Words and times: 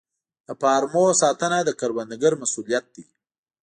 د 0.47 0.49
فارمونو 0.61 1.13
ساتنه 1.21 1.57
د 1.63 1.69
کروندګر 1.79 2.31
مسوولیت 2.41 2.85
دی. 2.95 3.05